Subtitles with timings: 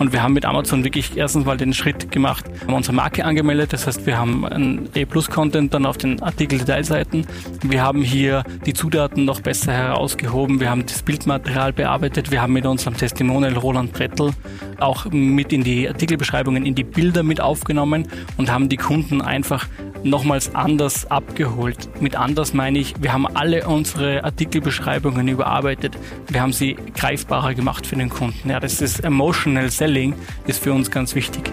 [0.00, 3.74] Und wir haben mit Amazon wirklich erstens mal den Schritt gemacht, haben unsere Marke angemeldet.
[3.74, 7.26] Das heißt, wir haben ein E-Plus-Content dann auf den Artikel-Detailseiten.
[7.62, 10.58] Wir haben hier die Zutaten noch besser herausgehoben.
[10.58, 12.30] Wir haben das Bildmaterial bearbeitet.
[12.30, 14.30] Wir haben mit unserem Testimonial Roland Brettel
[14.78, 18.08] auch mit in die Artikelbeschreibungen, in die Bilder mit aufgenommen
[18.38, 19.68] und haben die Kunden einfach
[20.02, 21.88] nochmals anders abgeholt.
[22.00, 25.96] Mit anders meine ich, wir haben alle unsere Artikelbeschreibungen überarbeitet.
[26.28, 28.50] Wir haben sie greifbarer gemacht für den Kunden.
[28.50, 30.14] Ja, das ist Emotional Selling,
[30.46, 31.50] ist für uns ganz wichtig.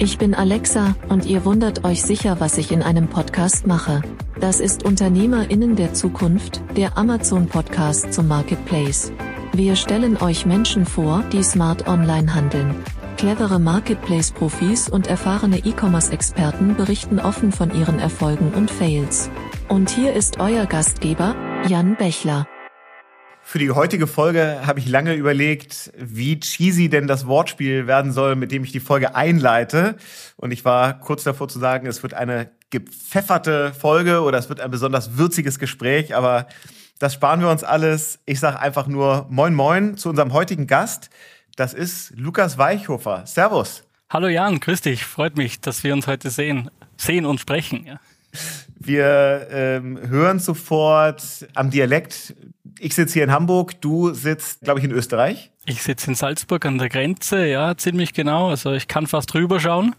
[0.00, 4.02] Ich bin Alexa und ihr wundert euch sicher, was ich in einem Podcast mache.
[4.40, 9.10] Das ist Unternehmerinnen der Zukunft, der Amazon Podcast zum Marketplace.
[9.52, 12.76] Wir stellen euch Menschen vor, die smart online handeln.
[13.18, 19.28] Clevere Marketplace-Profis und erfahrene E-Commerce-Experten berichten offen von ihren Erfolgen und Fails.
[19.66, 21.34] Und hier ist euer Gastgeber,
[21.66, 22.46] Jan Bechler.
[23.42, 28.36] Für die heutige Folge habe ich lange überlegt, wie cheesy denn das Wortspiel werden soll,
[28.36, 29.96] mit dem ich die Folge einleite.
[30.36, 34.60] Und ich war kurz davor zu sagen, es wird eine gepfefferte Folge oder es wird
[34.60, 36.46] ein besonders würziges Gespräch, aber
[37.00, 38.20] das sparen wir uns alles.
[38.26, 41.10] Ich sage einfach nur Moin Moin zu unserem heutigen Gast.
[41.58, 43.26] Das ist Lukas Weichhofer.
[43.26, 43.82] Servus.
[44.10, 45.04] Hallo Jan, grüß dich.
[45.04, 47.84] Freut mich, dass wir uns heute sehen, sehen und sprechen.
[47.84, 47.98] Ja.
[48.78, 51.20] Wir ähm, hören sofort
[51.56, 52.36] am Dialekt.
[52.78, 55.50] Ich sitze hier in Hamburg, du sitzt, glaube ich, in Österreich.
[55.66, 58.50] Ich sitze in Salzburg an der Grenze, ja, ziemlich genau.
[58.50, 59.96] Also ich kann fast rüberschauen.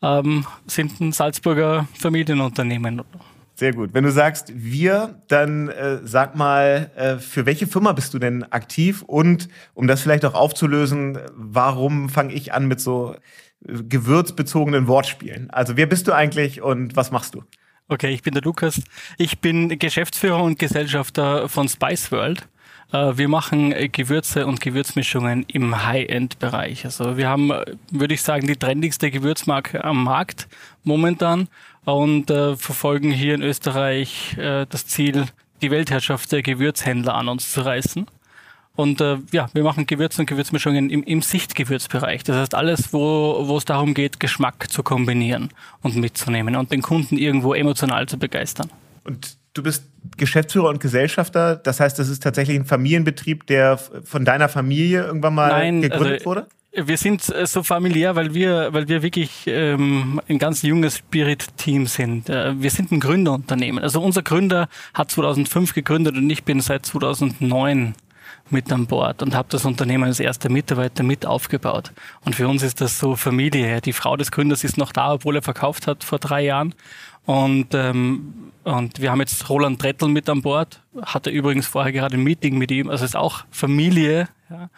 [0.00, 3.02] Ähm, sind ein Salzburger Familienunternehmen.
[3.58, 3.92] Sehr gut.
[3.92, 8.44] Wenn du sagst wir, dann äh, sag mal, äh, für welche Firma bist du denn
[8.44, 9.02] aktiv?
[9.02, 13.16] Und um das vielleicht auch aufzulösen, warum fange ich an mit so
[13.66, 15.50] äh, gewürzbezogenen Wortspielen?
[15.50, 17.42] Also wer bist du eigentlich und was machst du?
[17.88, 18.80] Okay, ich bin der Lukas.
[19.16, 22.46] Ich bin Geschäftsführer und Gesellschafter von Spice World.
[22.92, 26.84] Äh, wir machen äh, Gewürze und Gewürzmischungen im High-End-Bereich.
[26.84, 30.48] Also wir haben, äh, würde ich sagen, die trendigste Gewürzmarke am Markt
[30.84, 31.48] momentan
[31.84, 35.26] und äh, verfolgen hier in Österreich äh, das Ziel,
[35.62, 38.06] die Weltherrschaft der Gewürzhändler an uns zu reißen.
[38.76, 42.22] Und äh, ja, wir machen Gewürze und Gewürzmischungen im, im Sichtgewürzbereich.
[42.22, 45.48] Das heißt alles, wo, es darum geht, Geschmack zu kombinieren
[45.82, 48.70] und mitzunehmen und den Kunden irgendwo emotional zu begeistern.
[49.02, 49.84] Und du bist
[50.16, 51.56] Geschäftsführer und Gesellschafter.
[51.56, 56.12] Das heißt, das ist tatsächlich ein Familienbetrieb, der von deiner Familie irgendwann mal Nein, gegründet
[56.20, 56.46] also, wurde?
[56.72, 61.86] Wir sind äh, so familiär, weil wir, weil wir wirklich ähm, ein ganz junges Spirit-Team
[61.86, 62.28] sind.
[62.28, 63.82] Äh, wir sind ein Gründerunternehmen.
[63.82, 67.94] Also unser Gründer hat 2005 gegründet und ich bin seit 2009
[68.50, 71.92] mit an Bord und habe das Unternehmen als erster Mitarbeiter mit aufgebaut.
[72.24, 73.80] Und für uns ist das so Familie.
[73.80, 76.74] Die Frau des Gründers ist noch da, obwohl er verkauft hat vor drei Jahren.
[77.24, 80.82] Und, ähm, und wir haben jetzt Roland Trettel mit an Bord.
[81.02, 82.88] Hatte übrigens vorher gerade ein Meeting mit ihm.
[82.88, 84.28] Also es ist auch Familie.
[84.50, 84.68] Ja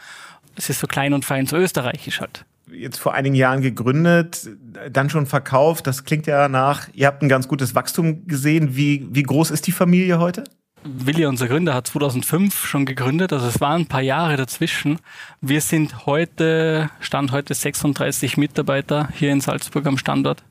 [0.56, 2.44] es ist so klein und fein, so österreichisch halt.
[2.70, 4.48] Jetzt vor einigen Jahren gegründet,
[4.90, 5.86] dann schon verkauft.
[5.86, 8.76] Das klingt ja nach, ihr habt ein ganz gutes Wachstum gesehen.
[8.76, 10.44] Wie, wie groß ist die Familie heute?
[10.84, 14.98] Willi, unser Gründer, hat 2005 schon gegründet, also es waren ein paar Jahre dazwischen.
[15.42, 20.42] Wir sind heute, stand heute 36 Mitarbeiter hier in Salzburg am Standort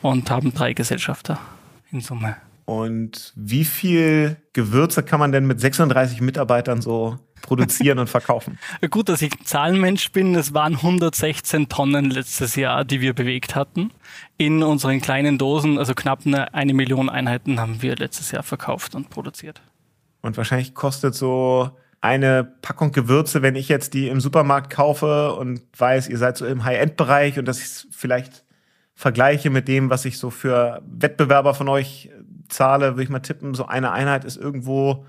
[0.00, 1.38] und haben drei Gesellschafter
[1.90, 2.36] in Summe.
[2.68, 8.58] Und wie viel Gewürze kann man denn mit 36 Mitarbeitern so produzieren und verkaufen?
[8.90, 10.34] Gut, dass ich ein Zahlenmensch bin.
[10.34, 13.90] Es waren 116 Tonnen letztes Jahr, die wir bewegt hatten.
[14.36, 18.94] In unseren kleinen Dosen, also knapp eine, eine Million Einheiten haben wir letztes Jahr verkauft
[18.94, 19.62] und produziert.
[20.20, 21.70] Und wahrscheinlich kostet so
[22.02, 26.44] eine Packung Gewürze, wenn ich jetzt die im Supermarkt kaufe und weiß, ihr seid so
[26.44, 28.44] im High-End-Bereich und das ich vielleicht
[28.94, 32.10] vergleiche mit dem, was ich so für Wettbewerber von euch
[32.48, 35.06] zahle, würde ich mal tippen, so eine Einheit ist irgendwo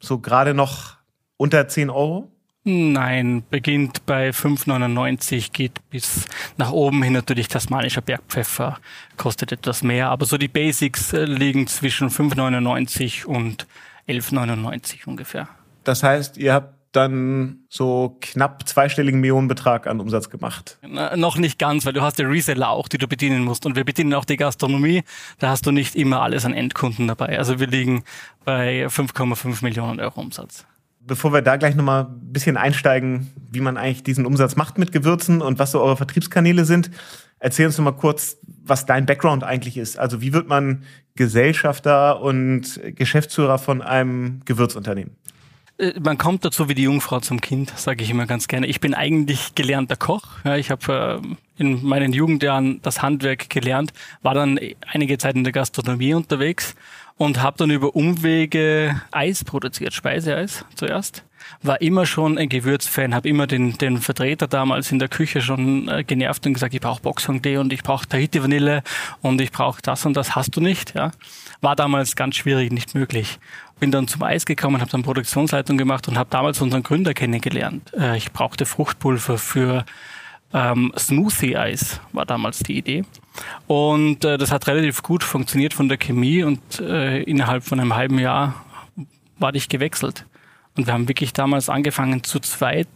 [0.00, 0.96] so gerade noch
[1.36, 2.30] unter 10 Euro?
[2.68, 6.26] Nein, beginnt bei 5,99, geht bis
[6.56, 8.80] nach oben hin natürlich tasmanischer Bergpfeffer,
[9.16, 13.68] kostet etwas mehr, aber so die Basics äh, liegen zwischen 5,99 und
[14.08, 15.48] 11,99 ungefähr.
[15.84, 20.78] Das heißt, ihr habt dann so knapp zweistelligen Millionenbetrag an Umsatz gemacht.
[20.86, 23.66] Na, noch nicht ganz, weil du hast ja Reseller auch, die du bedienen musst.
[23.66, 25.02] Und wir bedienen auch die Gastronomie.
[25.38, 27.38] Da hast du nicht immer alles an Endkunden dabei.
[27.38, 28.04] Also wir liegen
[28.44, 30.64] bei 5,5 Millionen Euro Umsatz.
[31.00, 34.90] Bevor wir da gleich nochmal ein bisschen einsteigen, wie man eigentlich diesen Umsatz macht mit
[34.90, 36.90] Gewürzen und was so eure Vertriebskanäle sind,
[37.38, 39.98] erzähl uns noch mal kurz, was dein Background eigentlich ist.
[39.98, 40.82] Also wie wird man
[41.14, 45.16] Gesellschafter und Geschäftsführer von einem Gewürzunternehmen?
[45.78, 48.66] Äh, man kommt dazu wie die Jungfrau zum Kind, sage ich immer ganz gerne.
[48.66, 50.26] Ich bin eigentlich gelernter Koch.
[50.44, 53.92] Ja, ich habe äh, in meinen Jugendjahren das Handwerk gelernt,
[54.22, 56.74] war dann einige Zeit in der Gastronomie unterwegs
[57.16, 61.24] und habe dann über Umwege Eis produziert, Speiseeis zuerst.
[61.62, 65.88] war immer schon ein Gewürzfan, habe immer den, den Vertreter damals in der Küche schon
[65.88, 68.82] äh, genervt und gesagt, ich brauche Boxhornklee und ich brauche Tahiti Vanille
[69.22, 70.94] und ich brauche das und das hast du nicht.
[70.94, 71.12] Ja.
[71.60, 73.38] War damals ganz schwierig, nicht möglich.
[73.78, 77.92] Bin dann zum Eis gekommen, habe dann Produktionsleitung gemacht und habe damals unseren Gründer kennengelernt.
[77.94, 79.84] Äh, ich brauchte Fruchtpulver für
[80.54, 83.04] ähm, Smoothie-Eis, war damals die Idee.
[83.66, 87.94] Und äh, das hat relativ gut funktioniert von der Chemie und äh, innerhalb von einem
[87.94, 88.54] halben Jahr
[89.38, 90.24] war ich gewechselt.
[90.76, 92.88] Und wir haben wirklich damals angefangen zu zweit,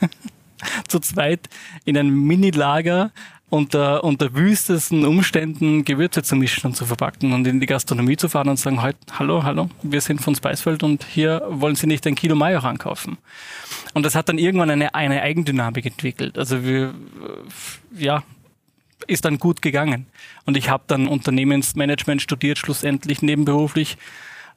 [0.88, 1.48] zu zweit
[1.84, 3.12] in einem Mini-Lager
[3.48, 8.28] unter, unter wüstesten Umständen Gewürze zu mischen und zu verpacken und in die Gastronomie zu
[8.28, 12.06] fahren und sagen, halt, hallo, hallo, wir sind von Spicefeld und hier wollen Sie nicht
[12.06, 13.18] ein Kilo Mayo rankaufen.
[13.94, 16.36] Und das hat dann irgendwann eine, eine Eigendynamik entwickelt.
[16.38, 16.92] Also wir,
[17.96, 18.24] ja,
[19.06, 20.06] ist dann gut gegangen.
[20.44, 23.96] Und ich habe dann Unternehmensmanagement studiert, schlussendlich nebenberuflich,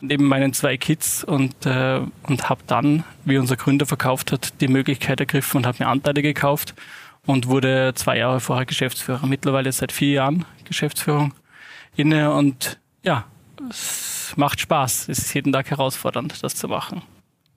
[0.02, 4.68] neben meinen zwei Kids und, äh, und habe dann, wie unser Gründer verkauft hat, die
[4.68, 6.74] Möglichkeit ergriffen und habe mir Anteile gekauft
[7.26, 9.26] und wurde zwei Jahre vorher Geschäftsführer.
[9.28, 11.34] Mittlerweile seit vier Jahren Geschäftsführung
[11.96, 13.26] inne und ja,
[13.70, 15.10] es macht Spaß.
[15.10, 17.02] Es ist jeden Tag herausfordernd, das zu machen.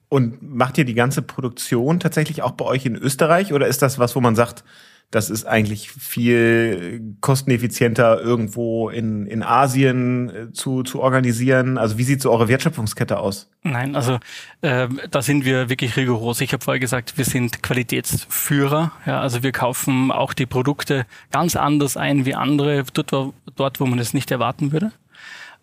[0.09, 3.97] Und macht ihr die ganze Produktion tatsächlich auch bei euch in Österreich oder ist das
[3.97, 4.63] was, wo man sagt,
[5.11, 11.77] das ist eigentlich viel kosteneffizienter irgendwo in, in Asien äh, zu, zu organisieren.
[11.77, 13.49] Also wie sieht so eure Wertschöpfungskette aus?
[13.61, 14.17] Nein, also
[14.61, 16.41] äh, da sind wir wirklich rigoros.
[16.41, 18.91] Ich habe vorher gesagt, wir sind Qualitätsführer.
[19.05, 23.85] Ja, also wir kaufen auch die Produkte ganz anders ein wie andere, dort, dort wo
[23.85, 24.91] man es nicht erwarten würde.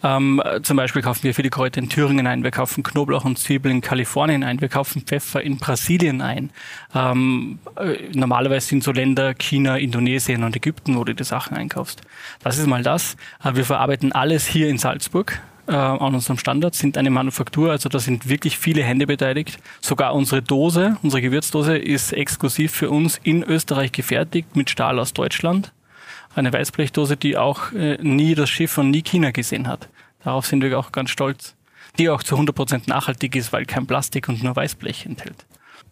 [0.03, 3.77] Ähm, zum Beispiel kaufen wir viele Kräuter in Thüringen ein, wir kaufen Knoblauch und Zwiebeln
[3.77, 6.51] in Kalifornien ein, wir kaufen Pfeffer in Brasilien ein.
[6.95, 12.01] Ähm, äh, normalerweise sind so Länder China, Indonesien und Ägypten, wo du die Sachen einkaufst.
[12.43, 13.17] Das ist mal das.
[13.45, 17.89] Äh, wir verarbeiten alles hier in Salzburg äh, an unserem Standort, sind eine Manufaktur, also
[17.89, 19.59] da sind wirklich viele Hände beteiligt.
[19.81, 25.13] Sogar unsere Dose, unsere Gewürzdose ist exklusiv für uns in Österreich gefertigt mit Stahl aus
[25.13, 25.73] Deutschland
[26.35, 29.89] eine Weißblechdose, die auch äh, nie das Schiff und nie China gesehen hat.
[30.23, 31.57] Darauf sind wir auch ganz stolz.
[31.99, 35.47] Die auch zu 100% nachhaltig ist, weil kein Plastik und nur Weißblech enthält.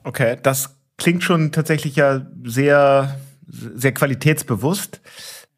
[0.05, 5.01] Okay, das klingt schon tatsächlich ja sehr, sehr qualitätsbewusst.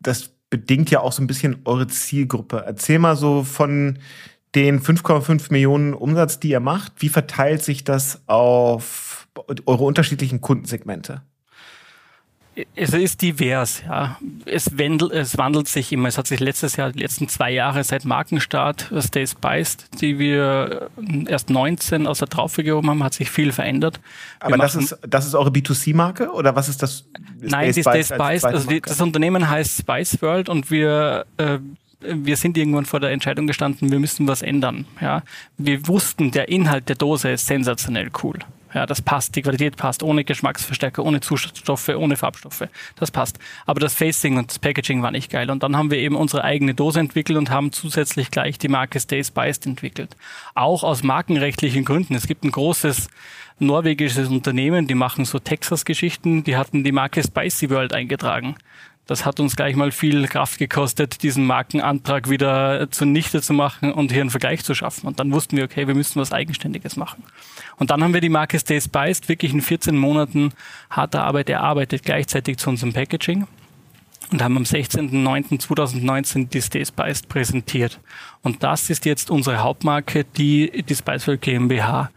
[0.00, 2.62] Das bedingt ja auch so ein bisschen eure Zielgruppe.
[2.67, 3.99] Erzähl mal so von
[4.55, 6.94] den 5,5 Millionen Umsatz, die ihr macht.
[6.99, 9.29] Wie verteilt sich das auf
[9.67, 11.23] eure unterschiedlichen Kundensegmente?
[12.74, 14.18] Es ist divers, ja.
[14.44, 16.08] Es wandelt, es wandelt sich immer.
[16.08, 20.90] Es hat sich letztes Jahr, die letzten zwei Jahre seit Markenstart Stay Spiced, die wir
[21.26, 24.00] erst 19 aus der Traufe gehoben haben, hat sich viel verändert.
[24.40, 27.04] Aber das ist, das ist eure B2C-Marke oder was ist das?
[27.40, 31.58] Nein, die Stay Spiced, also die, das Unternehmen heißt Spice World und wir, äh,
[32.00, 34.86] wir sind irgendwann vor der Entscheidung gestanden, wir müssen was ändern.
[35.00, 35.22] Ja,
[35.58, 38.38] wir wussten, der Inhalt der Dose ist sensationell cool.
[38.72, 42.69] Ja, das passt, die Qualität passt, ohne Geschmacksverstärker, ohne Zusatzstoffe, ohne Farbstoffe.
[42.96, 43.38] Das passt.
[43.67, 45.50] Aber das Facing und das Packaging war nicht geil.
[45.50, 49.00] Und dann haben wir eben unsere eigene Dose entwickelt und haben zusätzlich gleich die Marke
[49.00, 50.17] Stay Spiced entwickelt.
[50.55, 52.14] Auch aus markenrechtlichen Gründen.
[52.14, 53.08] Es gibt ein großes
[53.61, 58.56] norwegisches Unternehmen, die machen so Texas-Geschichten, die hatten die Marke Spicy World eingetragen.
[59.10, 64.12] Das hat uns gleich mal viel Kraft gekostet, diesen Markenantrag wieder zunichte zu machen und
[64.12, 65.08] hier einen Vergleich zu schaffen.
[65.08, 67.24] Und dann wussten wir, okay, wir müssen was Eigenständiges machen.
[67.76, 70.52] Und dann haben wir die Marke Stay Spiced wirklich in 14 Monaten
[70.90, 73.48] harter Arbeit erarbeitet, gleichzeitig zu unserem Packaging
[74.31, 77.98] und haben am 16.09.2019 die Stay Spiced präsentiert.
[78.43, 82.12] Und das ist jetzt unsere Hauptmarke, die die Spicewell GmbH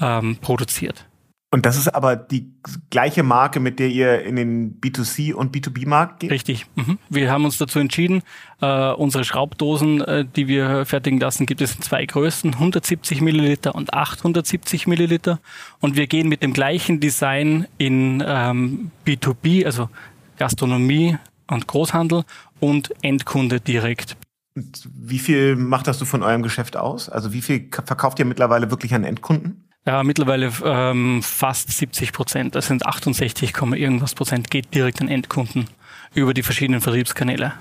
[0.00, 1.06] ähm, produziert.
[1.54, 2.50] Und das ist aber die
[2.88, 6.30] gleiche Marke, mit der ihr in den B2C und B2B-Markt geht?
[6.30, 6.64] Richtig.
[6.76, 6.98] Mhm.
[7.10, 8.22] Wir haben uns dazu entschieden,
[8.62, 13.74] äh, unsere Schraubdosen, äh, die wir fertigen lassen, gibt es in zwei Größen, 170 Milliliter
[13.74, 15.40] und 870 Milliliter.
[15.80, 19.90] Und wir gehen mit dem gleichen Design in ähm, B2B, also
[20.38, 21.18] Gastronomie
[21.48, 22.24] und Großhandel
[22.60, 24.16] und Endkunde direkt.
[24.54, 27.10] Und wie viel macht das so von eurem Geschäft aus?
[27.10, 29.64] Also wie viel verkauft ihr mittlerweile wirklich an Endkunden?
[29.84, 35.66] Ja, mittlerweile ähm, fast 70 Prozent, das sind 68, irgendwas Prozent, geht direkt an Endkunden
[36.14, 37.52] über die verschiedenen Vertriebskanäle.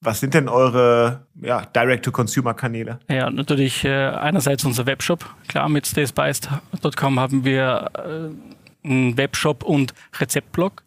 [0.00, 3.00] Was sind denn eure ja, Direct-to-Consumer-Kanäle?
[3.08, 5.24] Ja, natürlich äh, einerseits unser Webshop.
[5.48, 10.84] Klar, mit stayspiced.com haben wir äh, einen Webshop und Rezeptblog.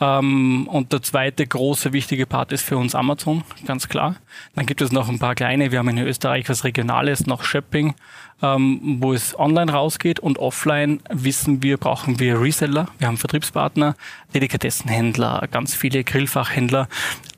[0.00, 4.16] Ähm, und der zweite große wichtige Part ist für uns Amazon, ganz klar.
[4.54, 5.72] Dann gibt es noch ein paar kleine.
[5.72, 7.94] Wir haben in Österreich was Regionales, noch Shopping,
[8.42, 12.88] ähm, wo es online rausgeht und offline wissen wir, brauchen wir Reseller.
[12.98, 13.94] Wir haben Vertriebspartner,
[14.34, 16.88] Delikatessenhändler, ganz viele Grillfachhändler,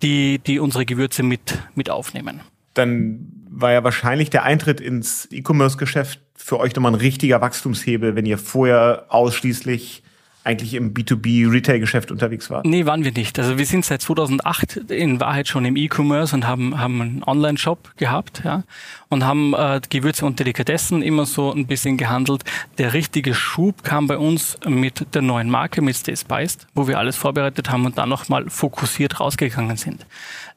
[0.02, 2.40] die, die unsere Gewürze mit, mit aufnehmen.
[2.74, 8.24] Dann war ja wahrscheinlich der Eintritt ins E-Commerce-Geschäft für euch nochmal ein richtiger Wachstumshebel, wenn
[8.24, 10.02] ihr vorher ausschließlich
[10.44, 12.62] eigentlich im B2B-Retail-Geschäft unterwegs war?
[12.64, 13.38] Nee, waren wir nicht.
[13.38, 17.92] Also wir sind seit 2008 in Wahrheit schon im E-Commerce und haben, haben einen Online-Shop
[17.96, 18.64] gehabt ja,
[19.08, 22.42] und haben äh, Gewürze und Delikatessen immer so ein bisschen gehandelt.
[22.78, 26.98] Der richtige Schub kam bei uns mit der neuen Marke, mit Stay Spiced, wo wir
[26.98, 30.06] alles vorbereitet haben und dann nochmal fokussiert rausgegangen sind.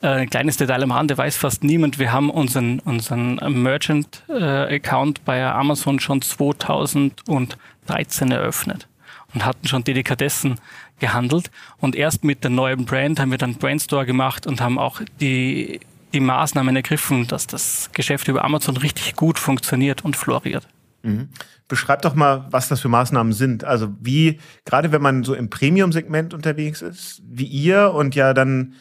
[0.01, 1.99] Äh, ein kleines Detail am Rande weiß fast niemand.
[1.99, 8.87] Wir haben unseren, unseren Merchant-Account äh, bei Amazon schon 2013 eröffnet
[9.35, 10.59] und hatten schon Delikatessen
[10.99, 11.51] gehandelt.
[11.77, 15.81] Und erst mit der neuen Brand haben wir dann Brandstore gemacht und haben auch die,
[16.13, 20.67] die Maßnahmen ergriffen, dass das Geschäft über Amazon richtig gut funktioniert und floriert.
[21.03, 21.29] Mhm.
[21.67, 23.63] Beschreib doch mal, was das für Maßnahmen sind.
[23.63, 28.73] Also wie, gerade wenn man so im Premium-Segment unterwegs ist, wie ihr und ja dann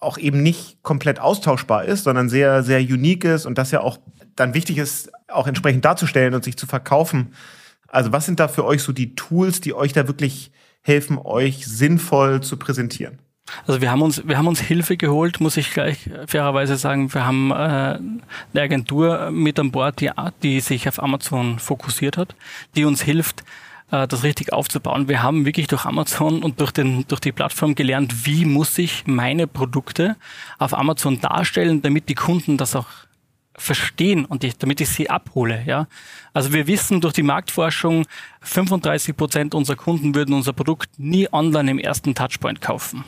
[0.00, 3.98] auch eben nicht komplett austauschbar ist, sondern sehr, sehr unique ist und das ja auch
[4.36, 7.34] dann wichtig ist, auch entsprechend darzustellen und sich zu verkaufen.
[7.88, 10.50] Also was sind da für euch so die Tools, die euch da wirklich
[10.82, 13.18] helfen, euch sinnvoll zu präsentieren?
[13.66, 17.12] Also wir haben uns, wir haben uns Hilfe geholt, muss ich gleich fairerweise sagen.
[17.12, 18.22] Wir haben äh, eine
[18.54, 20.10] Agentur mit an Bord, die,
[20.42, 22.34] die sich auf Amazon fokussiert hat,
[22.76, 23.44] die uns hilft,
[23.90, 25.08] äh, das richtig aufzubauen.
[25.08, 29.06] Wir haben wirklich durch Amazon und durch, den, durch die Plattform gelernt, wie muss ich
[29.06, 30.16] meine Produkte
[30.58, 32.86] auf Amazon darstellen, damit die Kunden das auch
[33.60, 35.62] verstehen und ich, damit ich sie abhole.
[35.66, 35.86] Ja?
[36.32, 38.06] Also wir wissen durch die Marktforschung,
[38.40, 43.04] 35 Prozent unserer Kunden würden unser Produkt nie online im ersten Touchpoint kaufen.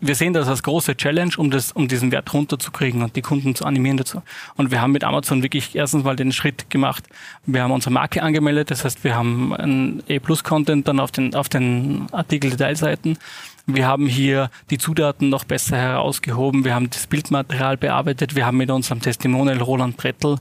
[0.00, 3.54] Wir sehen das als große Challenge, um, das, um diesen Wert runterzukriegen und die Kunden
[3.54, 4.22] zu animieren dazu.
[4.56, 7.04] Und wir haben mit Amazon wirklich erstens mal den Schritt gemacht.
[7.44, 11.48] Wir haben unsere Marke angemeldet, das heißt, wir haben ein E-Plus-Content dann auf den, auf
[11.48, 13.18] den Artikel-Detailseiten.
[13.66, 16.64] Wir haben hier die Zutaten noch besser herausgehoben.
[16.64, 18.34] Wir haben das Bildmaterial bearbeitet.
[18.34, 20.38] Wir haben mit unserem Testimonial Roland Brettel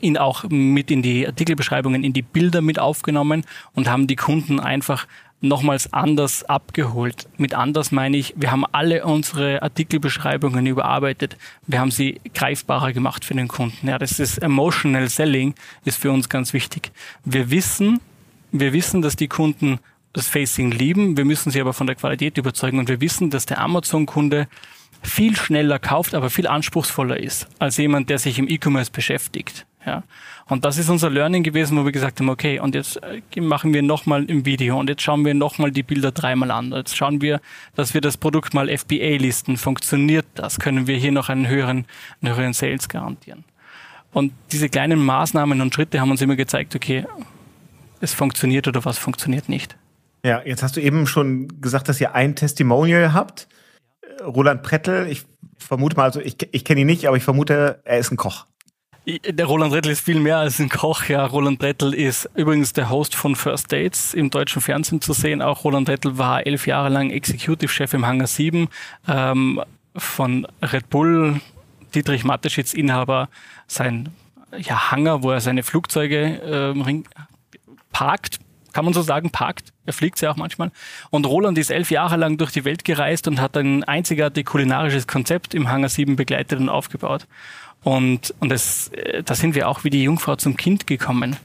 [0.00, 4.58] ihn auch mit in die Artikelbeschreibungen, in die Bilder mit aufgenommen und haben die Kunden
[4.58, 5.06] einfach
[5.40, 7.28] nochmals anders abgeholt.
[7.36, 11.36] Mit anders meine ich, wir haben alle unsere Artikelbeschreibungen überarbeitet.
[11.66, 13.86] Wir haben sie greifbarer gemacht für den Kunden.
[13.86, 15.54] Ja, das ist Emotional Selling
[15.84, 16.92] ist für uns ganz wichtig.
[17.24, 18.00] Wir wissen,
[18.52, 19.78] wir wissen, dass die Kunden
[20.14, 21.18] das Facing lieben.
[21.18, 24.48] Wir müssen sie aber von der Qualität überzeugen und wir wissen, dass der Amazon-Kunde
[25.02, 29.66] viel schneller kauft, aber viel anspruchsvoller ist als jemand, der sich im E-Commerce beschäftigt.
[29.84, 30.02] Ja.
[30.46, 33.74] Und das ist unser Learning gewesen, wo wir gesagt haben, okay, und jetzt äh, machen
[33.74, 36.72] wir nochmal im Video und jetzt schauen wir nochmal die Bilder dreimal an.
[36.72, 37.40] Jetzt schauen wir,
[37.74, 39.58] dass wir das Produkt mal FBA listen.
[39.58, 40.58] Funktioniert das?
[40.58, 41.84] Können wir hier noch einen höheren,
[42.22, 43.44] einen höheren Sales garantieren?
[44.12, 47.04] Und diese kleinen Maßnahmen und Schritte haben uns immer gezeigt, okay,
[48.00, 49.76] es funktioniert oder was funktioniert nicht.
[50.24, 53.46] Ja, jetzt hast du eben schon gesagt, dass ihr ein Testimonial habt.
[54.24, 55.26] Roland Prettel, ich
[55.58, 58.46] vermute mal, also ich, ich kenne ihn nicht, aber ich vermute, er ist ein Koch.
[59.06, 61.04] Der Roland Rettel ist viel mehr als ein Koch.
[61.04, 65.42] Ja, Roland Rettel ist übrigens der Host von First Dates im deutschen Fernsehen zu sehen.
[65.42, 68.68] Auch Roland Rettel war elf Jahre lang Executive-Chef im Hangar 7
[69.06, 69.60] ähm,
[69.94, 71.42] von Red Bull.
[71.94, 73.28] Dietrich Mateschitz, Inhaber,
[73.66, 74.08] sein
[74.56, 77.04] ja, Hangar, wo er seine Flugzeuge ähm,
[77.92, 78.38] parkt,
[78.74, 79.72] kann man so sagen, parkt.
[79.86, 80.70] Er fliegt ja auch manchmal.
[81.10, 85.06] Und Roland ist elf Jahre lang durch die Welt gereist und hat ein einzigartig kulinarisches
[85.06, 87.26] Konzept im Hangar 7 begleitet und aufgebaut.
[87.84, 91.36] Und, und das, äh, da sind wir auch wie die Jungfrau zum Kind gekommen.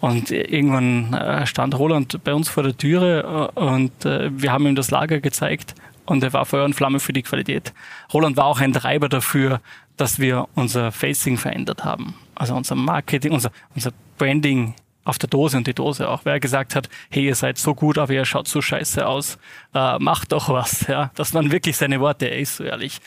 [0.00, 4.76] Und irgendwann äh, stand Roland bei uns vor der Türe äh, und wir haben ihm
[4.76, 5.74] das Lager gezeigt
[6.06, 7.74] und er war Feuer und Flamme für die Qualität.
[8.14, 9.60] Roland war auch ein Treiber dafür,
[9.96, 12.14] dass wir unser Facing verändert haben.
[12.34, 14.74] Also unser Marketing, unser, unser Branding
[15.08, 16.20] auf der Dose und die Dose auch.
[16.24, 19.38] Wer gesagt hat, hey, ihr seid so gut, aber ihr schaut so scheiße aus,
[19.74, 20.86] äh, macht doch was.
[20.88, 22.26] Ja, das waren wirklich seine Worte.
[22.26, 22.98] Er ist so ehrlich.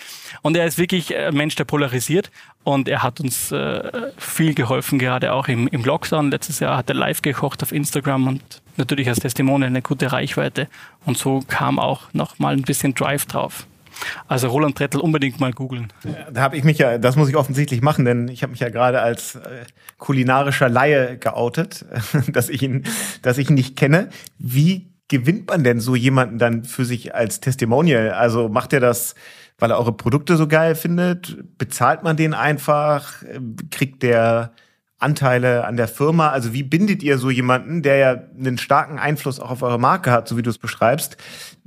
[0.44, 2.30] Und er ist wirklich ein Mensch, der polarisiert
[2.64, 6.30] und er hat uns äh, viel geholfen, gerade auch im, im Lockdown.
[6.30, 8.42] Letztes Jahr hat er live gekocht auf Instagram und
[8.78, 10.68] natürlich als Testimonial eine gute Reichweite.
[11.06, 13.66] Und so kam auch noch mal ein bisschen Drive drauf.
[14.28, 15.92] Also Roland Trettel unbedingt mal googeln.
[16.32, 18.70] Da habe ich mich ja, das muss ich offensichtlich machen, denn ich habe mich ja
[18.70, 19.66] gerade als äh,
[19.98, 21.86] kulinarischer Laie geoutet,
[22.32, 22.84] dass ich ihn,
[23.22, 24.10] dass ich ihn nicht kenne.
[24.38, 28.12] Wie gewinnt man denn so jemanden dann für sich als Testimonial?
[28.12, 29.14] Also macht er das,
[29.60, 31.58] weil er eure Produkte so geil findet?
[31.58, 33.22] Bezahlt man den einfach?
[33.70, 34.54] Kriegt der
[35.00, 36.30] Anteile an der Firma?
[36.30, 40.12] Also wie bindet ihr so jemanden, der ja einen starken Einfluss auch auf eure Marke
[40.12, 41.18] hat, so wie du es beschreibst?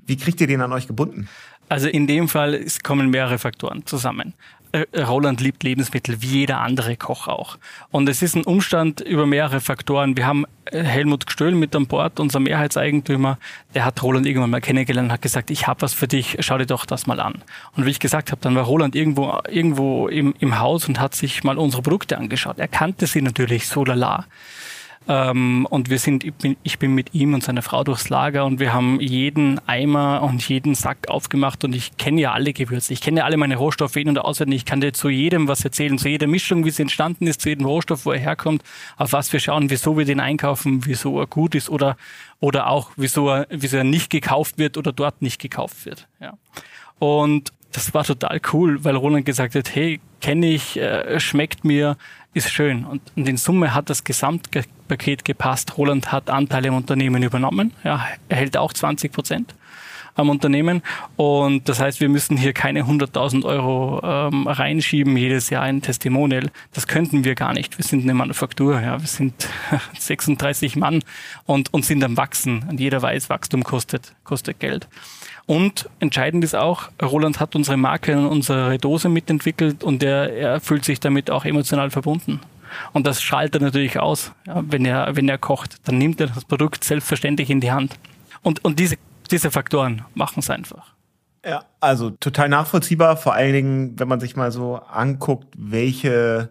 [0.06, 1.28] Wie kriegt ihr den an euch gebunden?
[1.68, 4.34] Also in dem Fall kommen mehrere Faktoren zusammen.
[4.74, 7.58] Äh, Roland liebt Lebensmittel, wie jeder andere Koch auch.
[7.92, 10.16] Und es ist ein Umstand über mehrere Faktoren.
[10.16, 13.38] Wir haben äh, Helmut Stöhl mit an Bord, unser Mehrheitseigentümer,
[13.74, 16.58] der hat Roland irgendwann mal kennengelernt und hat gesagt, ich habe was für dich, schau
[16.58, 17.34] dir doch das mal an.
[17.76, 21.14] Und wie ich gesagt habe, dann war Roland irgendwo, irgendwo im, im Haus und hat
[21.14, 22.58] sich mal unsere Produkte angeschaut.
[22.58, 24.26] Er kannte sie natürlich so lala.
[25.06, 28.46] Ähm, und wir sind, ich bin, ich bin mit ihm und seiner Frau durchs Lager
[28.46, 32.92] und wir haben jeden Eimer und jeden Sack aufgemacht und ich kenne ja alle Gewürze.
[32.94, 34.58] Ich kenne ja alle meine Rohstoffe in- und auswendig.
[34.58, 37.50] Ich kann dir zu jedem was erzählen, zu jeder Mischung, wie sie entstanden ist, zu
[37.50, 38.62] jedem Rohstoff, wo er herkommt,
[38.96, 41.96] auf was wir schauen, wieso wir den einkaufen, wieso er gut ist oder,
[42.40, 46.08] oder auch wieso er, wieso er nicht gekauft wird oder dort nicht gekauft wird.
[46.18, 46.38] Ja.
[46.98, 51.96] Und das war total cool, weil Roland gesagt hat, hey, kenne ich, äh, schmeckt mir,
[52.32, 52.84] ist schön.
[52.84, 55.76] Und, und in Summe hat das Gesamtpaket gepasst.
[55.76, 57.72] Roland hat Anteile im Unternehmen übernommen.
[57.84, 59.54] Ja, er hält auch 20 Prozent
[60.14, 60.82] am Unternehmen.
[61.16, 66.50] Und das heißt, wir müssen hier keine 100.000 Euro ähm, reinschieben jedes Jahr in Testimonial.
[66.72, 67.76] Das könnten wir gar nicht.
[67.78, 68.80] Wir sind eine Manufaktur.
[68.80, 69.48] Ja, wir sind
[69.98, 71.02] 36 Mann
[71.46, 72.64] und, und sind am Wachsen.
[72.68, 74.88] Und jeder weiß, Wachstum kostet, kostet Geld.
[75.46, 80.60] Und entscheidend ist auch, Roland hat unsere Marke und unsere Dose mitentwickelt und er, er
[80.60, 82.40] fühlt sich damit auch emotional verbunden.
[82.92, 85.76] Und das strahlt er natürlich aus, ja, wenn, er, wenn er kocht.
[85.88, 87.98] Dann nimmt er das Produkt selbstverständlich in die Hand.
[88.42, 88.96] Und, und diese,
[89.30, 90.94] diese Faktoren machen es einfach.
[91.44, 96.50] Ja, also total nachvollziehbar, vor allen Dingen, wenn man sich mal so anguckt, welche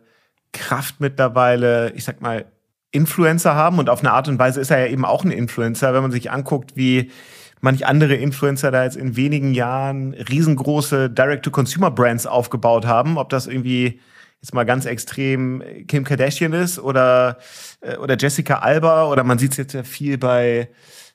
[0.52, 2.46] Kraft mittlerweile, ich sag mal,
[2.92, 3.80] Influencer haben.
[3.80, 6.12] Und auf eine Art und Weise ist er ja eben auch ein Influencer, wenn man
[6.12, 7.12] sich anguckt, wie
[7.60, 14.00] manch andere Influencer da jetzt in wenigen Jahren riesengroße Direct-to-Consumer-Brands aufgebaut haben, ob das irgendwie
[14.44, 17.38] jetzt mal ganz extrem Kim Kardashian ist oder,
[17.80, 20.70] äh, oder Jessica Alba oder man sieht es jetzt ja viel bei,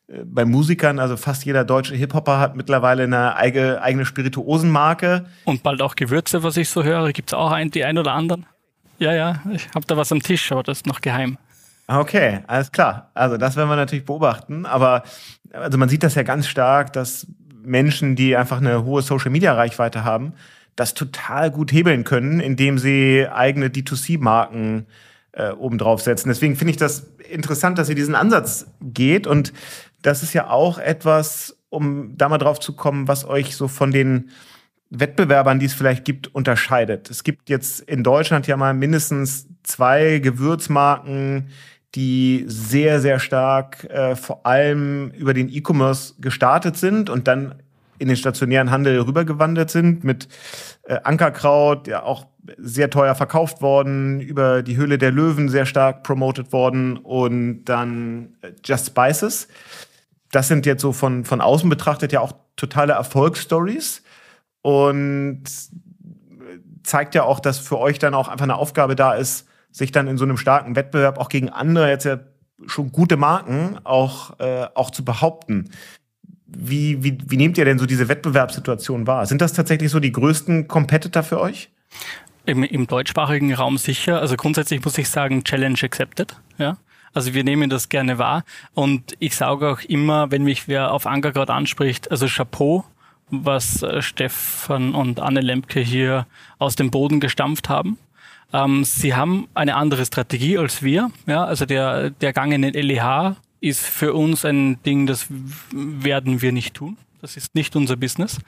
[0.09, 5.27] äh, bei Musikern, also fast jeder deutsche Hip-Hopper hat mittlerweile eine eigene, eigene Spirituosenmarke.
[5.45, 7.13] Und bald auch Gewürze, was ich so höre.
[7.13, 8.47] Gibt es auch ein, die ein oder anderen?
[8.99, 11.37] Ja, ja, ich habe da was am Tisch, aber das ist noch geheim.
[11.87, 13.11] Okay, alles klar.
[13.13, 14.65] Also das werden wir natürlich beobachten.
[14.65, 15.03] Aber
[15.53, 17.27] also man sieht das ja ganz stark, dass
[17.63, 20.33] Menschen, die einfach eine hohe Social-Media-Reichweite haben,
[20.79, 24.87] das total gut hebeln können, indem sie eigene D2C-Marken
[25.33, 26.29] äh, obendrauf setzen.
[26.29, 29.27] Deswegen finde ich das interessant, dass ihr diesen Ansatz geht.
[29.27, 29.53] Und
[30.03, 33.91] das ist ja auch etwas, um da mal drauf zu kommen, was euch so von
[33.91, 34.31] den
[34.91, 37.11] Wettbewerbern, die es vielleicht gibt, unterscheidet.
[37.11, 41.49] Es gibt jetzt in Deutschland ja mal mindestens zwei Gewürzmarken,
[41.97, 47.57] die sehr, sehr stark äh, vor allem über den E-Commerce gestartet sind und dann
[47.99, 50.29] in den stationären Handel rübergewandert sind mit
[50.85, 56.03] äh, Ankerkraut, ja auch sehr teuer verkauft worden, über die Höhle der Löwen sehr stark
[56.03, 59.49] promoted worden und dann äh, Just Spices.
[60.31, 64.03] Das sind jetzt so von, von außen betrachtet ja auch totale Erfolgsstories
[64.63, 65.45] und
[66.83, 70.09] zeigt ja auch, dass für euch dann auch einfach eine Aufgabe da ist, sich dann
[70.09, 72.19] in so einem starken Wettbewerb auch gegen andere jetzt ja
[72.67, 75.71] schon gute Marken auch, äh, auch zu behaupten.
[76.49, 79.27] Wie, wie, wie nehmt ihr denn so diese Wettbewerbssituation wahr?
[79.27, 81.69] Sind das tatsächlich so die größten Competitor für euch?
[82.47, 84.21] Im, Im deutschsprachigen Raum sicher.
[84.21, 86.37] Also grundsätzlich muss ich sagen, Challenge accepted.
[86.57, 86.79] Ja.
[87.13, 88.45] Also wir nehmen das gerne wahr.
[88.75, 92.85] Und ich sage auch immer, wenn mich wer auf Anker gerade anspricht, also Chapeau,
[93.31, 96.27] was äh, Stefan und Anne Lemke hier
[96.59, 97.99] aus dem Boden gestampft haben.
[98.53, 101.11] Ähm, sie haben eine andere Strategie als wir.
[101.27, 105.27] Ja, also der, der Gang in den LEH ist für uns ein Ding, das
[105.73, 106.97] werden wir nicht tun.
[107.21, 108.39] Das ist nicht unser Business.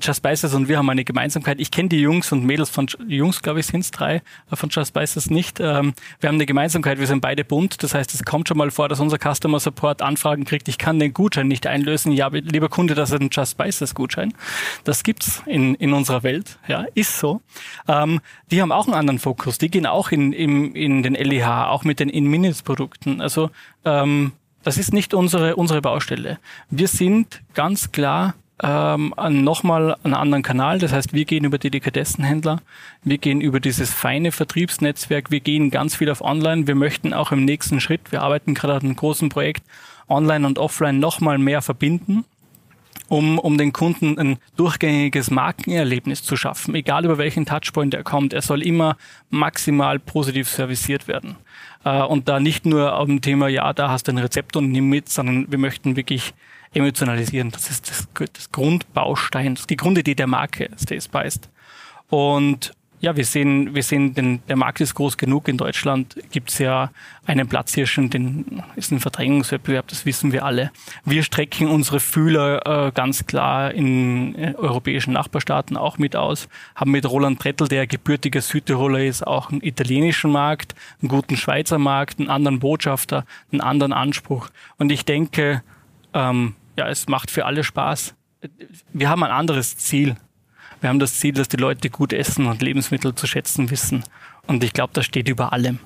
[0.00, 1.58] Just Spices und wir haben eine Gemeinsamkeit.
[1.60, 4.16] Ich kenne die Jungs und Mädels von Jungs, glaube ich, sind es drei,
[4.50, 5.60] äh, von Just Spices nicht.
[5.60, 7.82] Ähm, wir haben eine Gemeinsamkeit, wir sind beide bunt.
[7.82, 10.98] Das heißt, es kommt schon mal vor, dass unser Customer Support Anfragen kriegt, ich kann
[10.98, 12.12] den Gutschein nicht einlösen.
[12.12, 14.34] Ja, lieber Kunde, das ist ein Just Spices Gutschein.
[14.84, 16.58] Das gibt's in, in unserer Welt.
[16.68, 17.40] Ja, ist so.
[17.86, 19.56] Ähm, die haben auch einen anderen Fokus.
[19.56, 23.22] Die gehen auch in, in, in den LEH, auch mit den In-Minutes-Produkten.
[23.22, 23.50] Also
[23.86, 26.38] ähm, das ist nicht unsere, unsere Baustelle.
[26.70, 30.78] Wir sind ganz klar ähm, nochmal einen anderen Kanal.
[30.78, 35.94] Das heißt, wir gehen über die wir gehen über dieses feine Vertriebsnetzwerk, wir gehen ganz
[35.94, 36.66] viel auf Online.
[36.66, 39.62] Wir möchten auch im nächsten Schritt, wir arbeiten gerade an einem großen Projekt,
[40.08, 42.24] Online und Offline nochmal mehr verbinden
[43.08, 48.32] um, um den Kunden ein durchgängiges Markenerlebnis zu schaffen, egal über welchen Touchpoint er kommt.
[48.32, 48.96] Er soll immer
[49.30, 51.36] maximal positiv serviciert werden.
[51.84, 54.70] Äh, und da nicht nur auf dem Thema, ja, da hast du ein Rezept und
[54.70, 56.34] nimm mit, sondern wir möchten wirklich
[56.72, 57.50] emotionalisieren.
[57.50, 61.48] Das ist das, das Grundbaustein, das ist die Grundidee der Marke, Stay Spiced.
[62.08, 65.46] Und ja, wir sehen, wir sehen, den, der Markt ist groß genug.
[65.48, 66.90] In Deutschland gibt's ja
[67.26, 70.72] einen Platzhirschen, den ist ein Verdrängungswettbewerb, das wissen wir alle.
[71.04, 76.90] Wir strecken unsere Fühler äh, ganz klar in äh, europäischen Nachbarstaaten auch mit aus, haben
[76.90, 82.18] mit Roland Brettel, der gebürtiger Südtiroler ist, auch einen italienischen Markt, einen guten Schweizer Markt,
[82.18, 84.48] einen anderen Botschafter, einen anderen Anspruch.
[84.76, 85.62] Und ich denke,
[86.14, 88.14] ähm, ja, es macht für alle Spaß.
[88.92, 90.16] Wir haben ein anderes Ziel
[90.80, 94.04] wir haben das Ziel, dass die Leute gut essen und Lebensmittel zu schätzen wissen.
[94.46, 95.78] Und ich glaube, das steht über allem.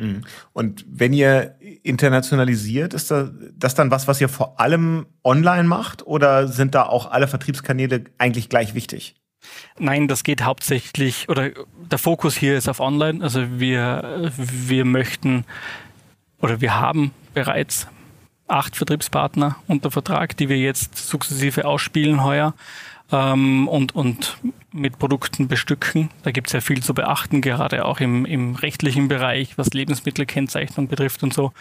[0.00, 0.22] Mhm.
[0.52, 6.48] Und wenn ihr internationalisiert, ist das dann was, was ihr vor allem online macht oder
[6.48, 9.14] sind da auch alle Vertriebskanäle eigentlich gleich wichtig?
[9.78, 11.50] Nein, das geht hauptsächlich, oder
[11.90, 13.22] der Fokus hier ist auf Online.
[13.22, 15.44] Also wir, wir möchten
[16.40, 17.86] oder wir haben bereits
[18.48, 22.54] acht Vertriebspartner unter Vertrag, die wir jetzt sukzessive ausspielen heuer
[23.12, 24.38] ähm, und, und
[24.72, 26.10] mit Produkten bestücken.
[26.22, 30.88] Da gibt es ja viel zu beachten, gerade auch im, im rechtlichen Bereich, was Lebensmittelkennzeichnung
[30.88, 31.52] betrifft und so.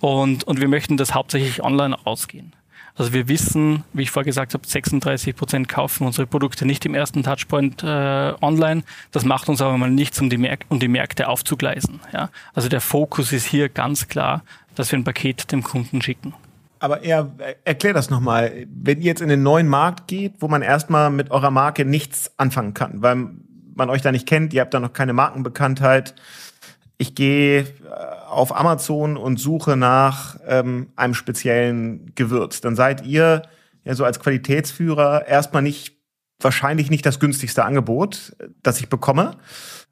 [0.00, 2.52] Und, und wir möchten das hauptsächlich online ausgehen.
[2.96, 6.94] Also wir wissen, wie ich vorher gesagt habe, 36 Prozent kaufen unsere Produkte nicht im
[6.94, 8.84] ersten Touchpoint äh, online.
[9.10, 12.00] Das macht uns aber mal nichts, um die, Märk um die Märkte aufzugleisen.
[12.12, 12.30] Ja?
[12.54, 14.44] Also der Fokus ist hier ganz klar,
[14.76, 16.34] dass wir ein Paket dem Kunden schicken.
[16.84, 17.32] Aber er,
[17.64, 18.66] erklär das nochmal.
[18.68, 22.30] Wenn ihr jetzt in den neuen Markt geht, wo man erstmal mit eurer Marke nichts
[22.36, 23.28] anfangen kann, weil
[23.74, 26.14] man euch da nicht kennt, ihr habt da noch keine Markenbekanntheit.
[26.98, 27.64] Ich gehe äh,
[28.28, 32.60] auf Amazon und suche nach ähm, einem speziellen Gewürz.
[32.60, 33.40] Dann seid ihr
[33.84, 35.96] ja so als Qualitätsführer erstmal nicht,
[36.38, 39.38] wahrscheinlich nicht das günstigste Angebot, das ich bekomme.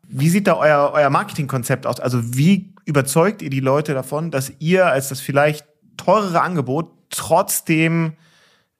[0.06, 2.00] Wie sieht da euer, euer Marketingkonzept aus?
[2.00, 5.71] Also wie überzeugt ihr die Leute davon, dass ihr als das vielleicht
[6.04, 8.14] teurere Angebot trotzdem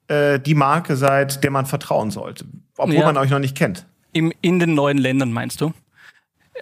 [0.09, 3.07] äh, die Marke seid, der man vertrauen sollte, obwohl ja.
[3.07, 3.87] man euch noch nicht kennt.
[4.13, 5.73] Im, in den neuen Ländern meinst du?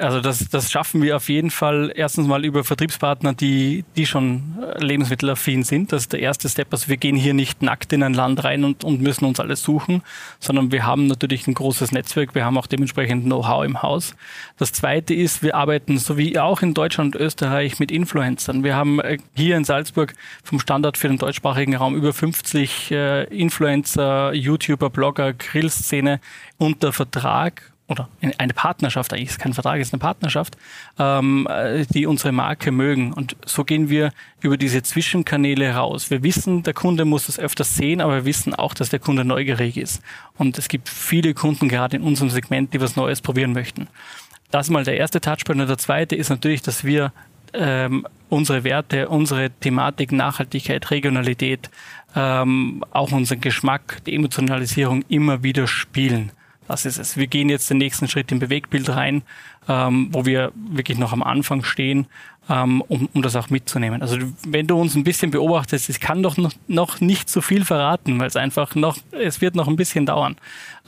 [0.01, 4.59] Also das, das schaffen wir auf jeden Fall erstens mal über Vertriebspartner, die, die schon
[4.63, 5.93] äh, lebensmittelaffin sind.
[5.93, 6.69] Das ist der erste Step.
[6.73, 9.63] Also wir gehen hier nicht nackt in ein Land rein und, und müssen uns alles
[9.63, 10.03] suchen,
[10.39, 12.35] sondern wir haben natürlich ein großes Netzwerk.
[12.35, 14.15] Wir haben auch dementsprechend Know-how im Haus.
[14.57, 18.65] Das zweite ist, wir arbeiten so wie auch in Deutschland und Österreich mit Influencern.
[18.65, 23.25] Wir haben äh, hier in Salzburg vom Standard für den deutschsprachigen Raum über 50 äh,
[23.25, 26.21] Influencer, YouTuber, Blogger, Grillszene
[26.57, 30.57] unter Vertrag oder eine Partnerschaft, eigentlich ist kein Vertrag, ist eine Partnerschaft,
[30.99, 31.49] ähm,
[31.93, 33.13] die unsere Marke mögen.
[33.13, 36.09] Und so gehen wir über diese Zwischenkanäle raus.
[36.09, 39.25] Wir wissen, der Kunde muss das öfters sehen, aber wir wissen auch, dass der Kunde
[39.25, 40.03] neugierig ist.
[40.39, 43.89] Und es gibt viele Kunden gerade in unserem Segment, die was Neues probieren möchten.
[44.53, 45.61] Das ist mal der erste Touchpoint.
[45.61, 47.13] Und der zweite ist natürlich, dass wir
[47.53, 51.71] ähm, unsere Werte, unsere Thematik Nachhaltigkeit, Regionalität,
[52.15, 56.31] ähm, auch unseren Geschmack, die Emotionalisierung immer wieder spielen
[56.71, 57.17] das ist es.
[57.17, 59.23] Wir gehen jetzt den nächsten Schritt im Bewegtbild rein,
[59.69, 62.07] ähm, wo wir wirklich noch am Anfang stehen,
[62.49, 64.03] ähm, um, um das auch mitzunehmen.
[64.03, 67.65] Also wenn du uns ein bisschen beobachtest, es kann doch noch, noch nicht so viel
[67.65, 70.37] verraten, weil es einfach noch, es wird noch ein bisschen dauern.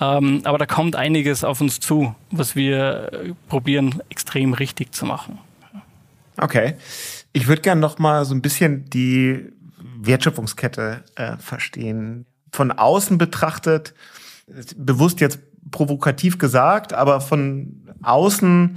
[0.01, 5.05] Ähm, aber da kommt einiges auf uns zu, was wir äh, probieren extrem richtig zu
[5.05, 5.39] machen.
[6.37, 6.75] Okay.
[7.33, 9.53] Ich würde gerne noch mal so ein bisschen die
[10.01, 12.27] Wertschöpfungskette äh, verstehen.
[12.53, 13.95] Von außen betrachtet,
[14.77, 15.41] bewusst jetzt
[15.73, 18.77] provokativ gesagt, aber von außen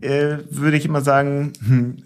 [0.00, 1.96] äh, würde ich immer sagen, hm,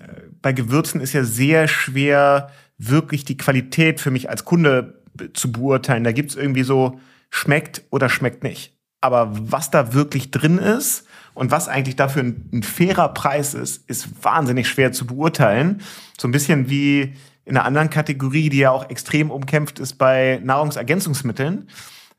[0.42, 5.00] bei Gewürzen ist ja sehr schwer, wirklich die Qualität für mich als Kunde
[5.32, 6.02] zu beurteilen.
[6.02, 6.98] Da gibt's irgendwie so,
[7.30, 8.76] schmeckt oder schmeckt nicht.
[9.00, 13.88] Aber was da wirklich drin ist und was eigentlich dafür ein, ein fairer Preis ist,
[13.88, 15.82] ist wahnsinnig schwer zu beurteilen.
[16.18, 20.40] So ein bisschen wie in einer anderen Kategorie, die ja auch extrem umkämpft ist bei
[20.42, 21.68] Nahrungsergänzungsmitteln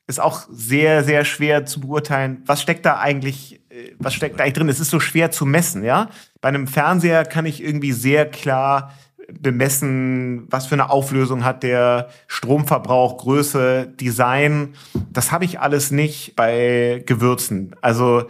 [0.08, 4.44] ist auch sehr, sehr schwer zu beurteilen, was steckt da eigentlich, äh, was steckt da
[4.44, 4.70] eigentlich drin?
[4.70, 6.10] Es ist so schwer zu messen, ja.
[6.41, 8.94] Bei einem Fernseher kann ich irgendwie sehr klar
[9.32, 14.76] bemessen, was für eine Auflösung hat der Stromverbrauch, Größe, Design.
[15.12, 17.76] Das habe ich alles nicht bei Gewürzen.
[17.82, 18.26] Also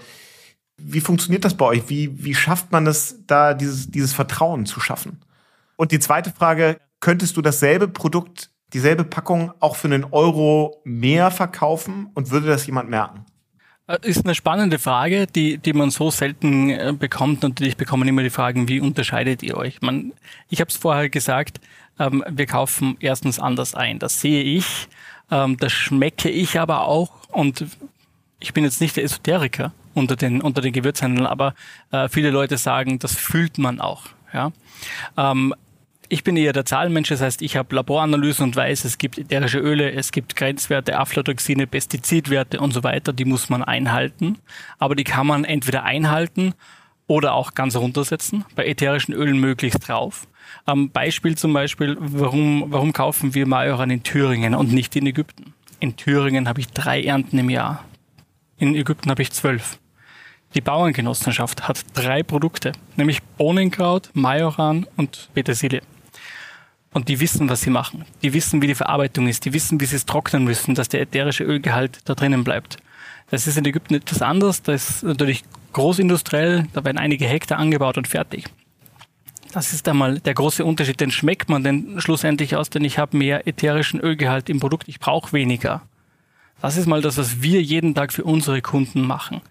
[0.78, 1.90] wie funktioniert das bei euch?
[1.90, 5.22] Wie, wie schafft man es, da dieses, dieses Vertrauen zu schaffen?
[5.76, 11.32] Und die zweite Frage, könntest du dasselbe Produkt dieselbe Packung auch für einen Euro mehr
[11.32, 13.26] verkaufen und würde das jemand merken?
[13.88, 17.42] Äh, ist eine spannende Frage, die, die man so selten äh, bekommt.
[17.42, 19.82] Natürlich bekommen immer die Fragen, wie unterscheidet ihr euch?
[19.82, 20.12] Man,
[20.50, 21.62] ich habe es vorher gesagt,
[22.00, 23.98] ähm, wir kaufen erstens anders ein.
[23.98, 24.90] Das sehe ich,
[25.32, 27.12] ähm, das schmecke ich aber auch.
[27.30, 27.66] Und
[28.42, 31.56] ich bin jetzt nicht der Esoteriker unter den, unter den Gewürzhändlern, aber
[31.92, 34.08] äh, viele Leute sagen, das fühlt man auch.
[34.34, 34.52] Ja?
[35.16, 35.56] Ähm,
[36.16, 39.60] ich bin eher der Zahlenmensch, das heißt, ich habe Laboranalysen und weiß, es gibt ätherische
[39.60, 44.38] Öle, es gibt Grenzwerte, Aflatoxine, Pestizidwerte und so weiter, die muss man einhalten.
[44.80, 46.54] Aber die kann man entweder einhalten
[47.08, 50.26] oder auch ganz runtersetzen, bei ätherischen Ölen möglichst drauf.
[50.68, 55.54] Ähm, Beispiel zum Beispiel, warum, warum kaufen wir Majoran in Thüringen und nicht in Ägypten?
[55.82, 57.84] In Thüringen habe ich drei Ernten im Jahr.
[58.58, 59.80] In Ägypten habe ich zwölf.
[60.54, 65.82] Die Bauerngenossenschaft hat drei Produkte, nämlich Bohnenkraut, Majoran und Petersilie.
[66.96, 68.06] Und die wissen, was sie machen.
[68.24, 69.44] Die wissen, wie die Verarbeitung ist.
[69.44, 72.78] Die wissen, wie sie es trocknen müssen, dass der ätherische Ölgehalt da drinnen bleibt.
[73.30, 74.62] Das ist in Ägypten etwas anders.
[74.62, 76.68] Das ist natürlich großindustriell.
[76.72, 78.46] Da werden einige Hektar angebaut und fertig.
[79.52, 81.02] Das ist einmal der große Unterschied.
[81.02, 84.88] Den schmeckt man denn schlussendlich aus, denn ich habe mehr ätherischen Ölgehalt im Produkt.
[84.88, 85.82] Ich brauche weniger.
[86.62, 89.42] Das ist mal das, was wir jeden Tag für unsere Kunden machen.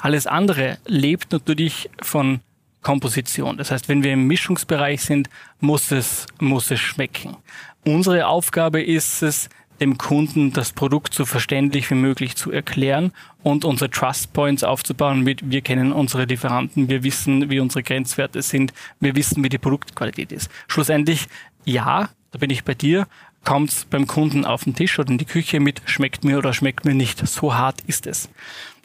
[0.00, 2.40] Alles andere lebt natürlich von
[2.82, 3.56] Komposition.
[3.56, 5.28] Das heißt, wenn wir im Mischungsbereich sind,
[5.60, 7.36] muss es, muss es schmecken.
[7.84, 9.48] Unsere Aufgabe ist es,
[9.80, 13.12] dem Kunden das Produkt so verständlich wie möglich zu erklären
[13.42, 18.42] und unsere Trust Points aufzubauen mit, wir kennen unsere Lieferanten, wir wissen, wie unsere Grenzwerte
[18.42, 20.50] sind, wir wissen, wie die Produktqualität ist.
[20.66, 21.28] Schlussendlich,
[21.64, 23.06] ja, da bin ich bei dir,
[23.44, 26.52] kommt es beim Kunden auf den Tisch oder in die Küche mit, schmeckt mir oder
[26.52, 27.26] schmeckt mir nicht.
[27.26, 28.28] So hart ist es.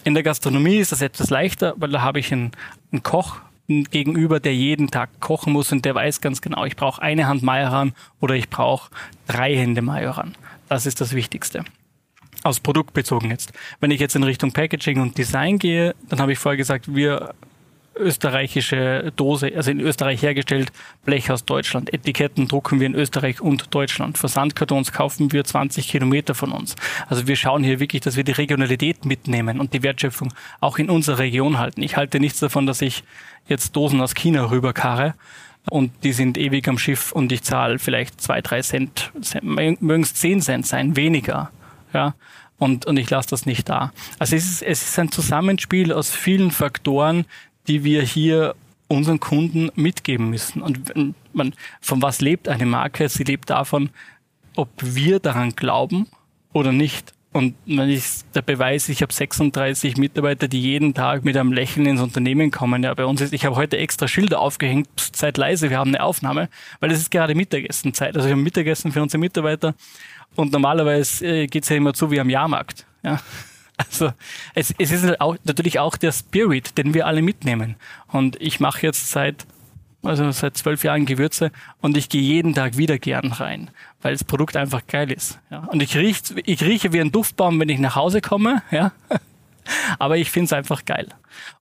[0.03, 2.51] In der Gastronomie ist das etwas leichter, weil da habe ich einen,
[2.91, 3.41] einen Koch
[3.81, 7.43] gegenüber, der jeden Tag kochen muss und der weiß ganz genau, ich brauche eine Hand
[7.43, 8.91] Majoran oder ich brauche
[9.27, 10.35] drei Hände Majoran.
[10.69, 11.63] Das ist das Wichtigste.
[12.43, 13.53] Aus Produkt bezogen jetzt.
[13.79, 17.33] Wenn ich jetzt in Richtung Packaging und Design gehe, dann habe ich vorher gesagt, wir
[17.95, 20.71] österreichische Dose, also in Österreich hergestellt,
[21.05, 21.93] Blech aus Deutschland.
[21.93, 24.17] Etiketten drucken wir in Österreich und Deutschland.
[24.17, 26.75] Versandkartons kaufen wir 20 Kilometer von uns.
[27.07, 30.89] Also wir schauen hier wirklich, dass wir die Regionalität mitnehmen und die Wertschöpfung auch in
[30.89, 31.81] unserer Region halten.
[31.81, 33.03] Ich halte nichts davon, dass ich
[33.47, 35.13] jetzt Dosen aus China rüberkarre
[35.69, 40.13] und die sind ewig am Schiff und ich zahle vielleicht zwei, drei Cent, mögen es
[40.13, 41.51] zehn Cent sein, weniger.
[41.93, 42.15] Ja,
[42.57, 43.91] und, und ich lasse das nicht da.
[44.19, 47.25] Also es ist, es ist ein Zusammenspiel aus vielen Faktoren,
[47.67, 48.55] die wir hier
[48.87, 50.61] unseren Kunden mitgeben müssen.
[50.61, 53.09] Und man, von was lebt eine Marke?
[53.09, 53.89] Sie lebt davon,
[54.55, 56.07] ob wir daran glauben
[56.53, 57.13] oder nicht.
[57.31, 58.03] Und wenn ich
[58.35, 62.83] der Beweis, ich habe 36 Mitarbeiter, die jeden Tag mit einem Lächeln ins Unternehmen kommen.
[62.83, 66.03] Ja, bei uns ist, ich habe heute extra Schilder aufgehängt, Zeit leise, wir haben eine
[66.03, 66.47] Aufnahme,
[66.79, 68.15] weil es ist gerade Mittagessenzeit.
[68.15, 69.73] Also wir haben Mittagessen für unsere Mitarbeiter
[70.35, 72.85] und normalerweise äh, geht's ja immer zu wie am Jahrmarkt.
[73.03, 73.19] Ja.
[73.77, 74.11] Also
[74.53, 77.75] es, es ist halt auch, natürlich auch der Spirit, den wir alle mitnehmen.
[78.07, 79.45] Und ich mache jetzt seit
[80.03, 84.23] also seit zwölf Jahren Gewürze und ich gehe jeden Tag wieder gern rein, weil das
[84.23, 85.39] Produkt einfach geil ist.
[85.49, 85.59] Ja.
[85.59, 88.91] Und ich rieche, ich rieche wie ein Duftbaum, wenn ich nach Hause komme, ja.
[89.97, 91.07] Aber ich finde es einfach geil.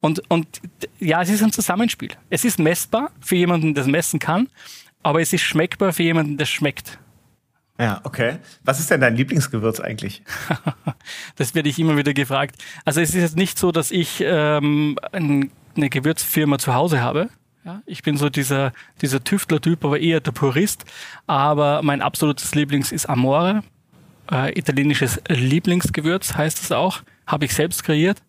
[0.01, 0.61] Und, und
[0.99, 2.11] ja, es ist ein Zusammenspiel.
[2.31, 4.49] Es ist messbar für jemanden, der es messen kann,
[5.05, 6.99] aber es ist schmeckbar für jemanden, der schmeckt.
[7.79, 8.37] Ja, okay.
[8.65, 10.23] Was ist denn dein Lieblingsgewürz eigentlich?
[11.37, 12.57] das werde ich immer wieder gefragt.
[12.85, 17.31] Also es ist jetzt nicht so, dass ich ähm, eine Gewürzfirma zu Hause habe.
[17.65, 20.85] Ja, ich bin so dieser, dieser Tüftler-Typ, aber eher der Purist.
[21.27, 23.63] Aber mein absolutes Lieblings ist Amore.
[24.31, 27.03] Äh, italienisches Lieblingsgewürz heißt es auch.
[27.27, 28.23] Habe ich selbst kreiert.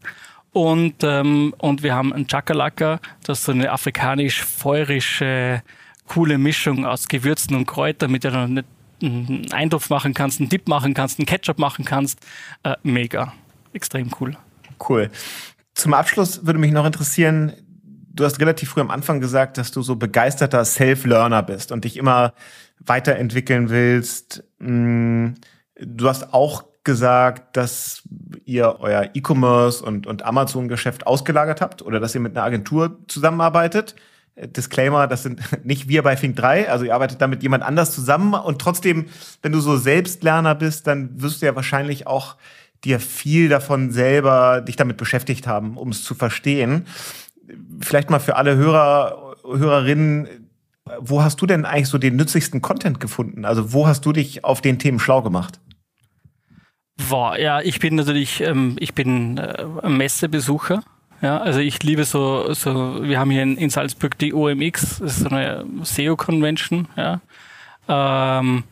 [0.51, 5.63] Und, ähm, und wir haben ein Chakalaka, das ist so eine afrikanisch-feurische,
[6.07, 8.63] coole Mischung aus Gewürzen und Kräutern, mit der du eine
[9.03, 12.19] einen Eintopf machen kannst, einen Dip machen kannst, einen Ketchup machen kannst.
[12.63, 13.33] Äh, mega.
[13.73, 14.37] Extrem cool.
[14.87, 15.09] Cool.
[15.73, 17.53] Zum Abschluss würde mich noch interessieren,
[18.13, 21.97] du hast relativ früh am Anfang gesagt, dass du so begeisterter Self-Learner bist und dich
[21.97, 22.33] immer
[22.79, 24.43] weiterentwickeln willst.
[24.59, 25.29] Mm,
[25.79, 28.03] du hast auch gesagt, dass
[28.45, 33.95] ihr euer E-Commerce und, und Amazon-Geschäft ausgelagert habt oder dass ihr mit einer Agentur zusammenarbeitet.
[34.35, 37.93] Disclaimer, das sind nicht wir bei Fink 3, also ihr arbeitet da mit jemand anders
[37.93, 39.05] zusammen und trotzdem,
[39.41, 42.35] wenn du so Selbstlerner bist, dann wirst du ja wahrscheinlich auch
[42.83, 46.85] dir viel davon selber dich damit beschäftigt haben, um es zu verstehen.
[47.79, 50.49] Vielleicht mal für alle Hörer, Hörerinnen,
[50.99, 53.45] wo hast du denn eigentlich so den nützlichsten Content gefunden?
[53.45, 55.59] Also wo hast du dich auf den Themen schlau gemacht?
[57.09, 60.83] Boah, ja, ich bin natürlich, ähm, ich bin äh, Messebesucher
[61.23, 65.17] ja, also ich liebe so, so wir haben hier in, in Salzburg die OMX, das
[65.17, 67.21] ist so eine SEO-Convention, ja.
[67.87, 68.63] Ähm,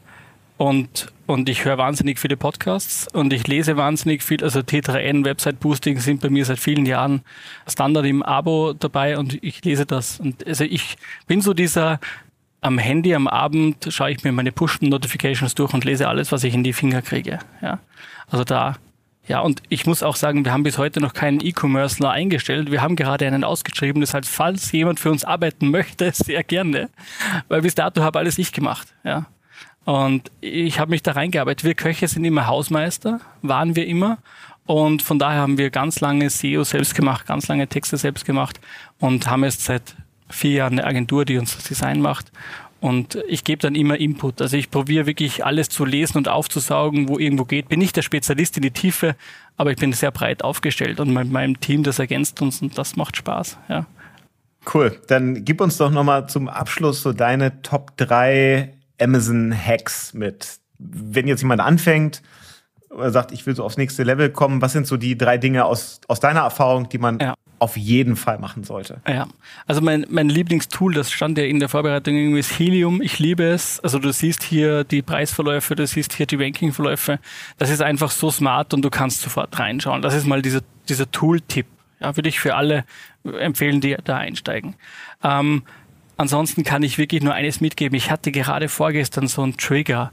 [0.58, 4.44] und, und ich höre wahnsinnig viele Podcasts und ich lese wahnsinnig viel.
[4.44, 7.22] Also T3N, Website Boosting sind bei mir seit vielen Jahren
[7.68, 10.20] Standard im Abo dabei und ich lese das.
[10.20, 12.00] Und also ich bin so dieser,
[12.60, 16.54] am Handy am Abend schaue ich mir meine Push-Notifications durch und lese alles, was ich
[16.54, 17.40] in die Finger kriege.
[17.62, 17.80] Ja.
[18.30, 18.76] Also da
[19.28, 22.72] ja, und ich muss auch sagen, wir haben bis heute noch keinen E-Commercer eingestellt.
[22.72, 24.02] Wir haben gerade einen ausgeschrieben.
[24.02, 26.90] Das heißt, falls jemand für uns arbeiten möchte, sehr gerne.
[27.48, 28.88] Weil bis dato habe alles ich gemacht.
[29.04, 29.28] Ja.
[29.86, 31.64] Und ich habe mich da reingearbeitet.
[31.64, 34.18] Wir Köche sind immer Hausmeister, waren wir immer.
[34.66, 38.60] Und von daher haben wir ganz lange SEO selbst gemacht, ganz lange Texte selbst gemacht
[39.00, 39.96] und haben jetzt seit
[40.30, 42.32] vier Jahren eine Agentur, die uns das Design macht.
[42.82, 44.42] Und ich gebe dann immer Input.
[44.42, 47.70] Also ich probiere wirklich alles zu lesen und aufzusaugen, wo irgendwo geht.
[47.70, 49.16] Bin nicht der Spezialist in die Tiefe,
[49.56, 52.96] aber ich bin sehr breit aufgestellt und mit meinem Team, das ergänzt uns und das
[52.96, 53.60] macht Spaß.
[53.70, 53.86] Ja.
[54.74, 55.00] Cool.
[55.08, 60.58] Dann gib uns doch nochmal zum Abschluss so deine Top 3 Amazon-Hacks mit.
[60.80, 62.24] Wenn jetzt jemand anfängt
[62.90, 65.66] oder sagt, ich will so aufs nächste Level kommen, was sind so die drei Dinge
[65.66, 67.36] aus, aus deiner Erfahrung, die man ja.
[67.62, 69.02] Auf jeden Fall machen sollte?
[69.08, 69.28] Ja,
[69.68, 73.04] also mein, mein Lieblingstool, das stand ja in der Vorbereitung irgendwie, ist Helium.
[73.04, 73.80] Ich liebe es.
[73.82, 77.20] Also du siehst hier die Preisverläufe, du siehst hier die Rankingverläufe.
[77.60, 80.02] Das ist einfach so smart und du kannst sofort reinschauen.
[80.02, 81.68] Das ist mal dieser, dieser Tool-Tipp.
[82.00, 82.84] Ja, würde ich für alle
[83.24, 84.76] empfehlen, die da einsteigen.
[85.24, 85.62] Ähm,
[86.22, 87.96] ansonsten kann ich wirklich nur eines mitgeben.
[87.98, 90.12] Ich hatte gerade vorgestern so einen Trigger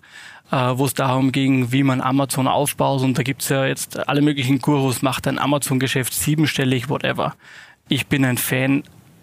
[0.51, 3.03] äh, wo es darum ging, wie man Amazon aufbaut.
[3.03, 7.35] Und da gibt's ja jetzt alle möglichen Gurus, macht ein Amazon-Geschäft siebenstellig, whatever.
[7.89, 8.83] Ich bin ein Fan.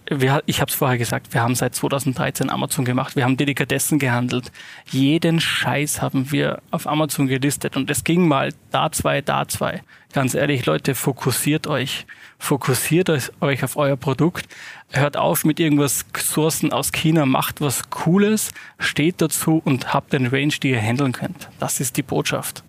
[0.10, 3.16] Wir, ich habe es vorher gesagt, wir haben seit 2013 Amazon gemacht.
[3.16, 4.52] Wir haben Delikatessen gehandelt.
[4.92, 7.76] Jeden Scheiß haben wir auf Amazon gelistet.
[7.76, 9.82] Und es ging mal da zwei, da zwei.
[10.14, 12.06] Ganz ehrlich, Leute, fokussiert euch
[12.38, 13.10] fokussiert
[13.42, 14.48] euch auf euer Produkt,
[14.92, 20.28] hört auf mit irgendwas Sourcen aus China, macht was Cooles, steht dazu und habt den
[20.28, 21.50] Range, die ihr handeln könnt.
[21.60, 22.64] Das ist die Botschaft.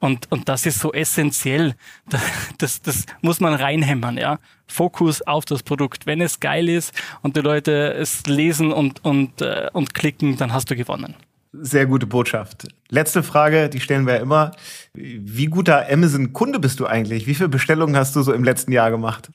[0.00, 1.74] Und, und das ist so essentiell.
[2.10, 2.22] Das,
[2.58, 4.38] das, das muss man reinhämmern, ja.
[4.66, 6.06] Fokus auf das Produkt.
[6.06, 10.52] Wenn es geil ist und die Leute es lesen und, und, äh, und klicken, dann
[10.52, 11.14] hast du gewonnen.
[11.52, 12.68] Sehr gute Botschaft.
[12.90, 14.52] Letzte Frage, die stellen wir ja immer.
[14.94, 17.26] Wie guter Amazon-Kunde bist du eigentlich?
[17.26, 19.30] Wie viele Bestellungen hast du so im letzten Jahr gemacht?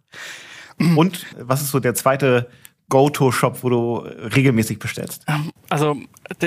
[0.78, 2.50] Und was ist so der zweite
[2.94, 3.98] Go-To-Shop, wo du
[4.36, 5.26] regelmäßig bestellst?
[5.28, 5.98] Ähm, also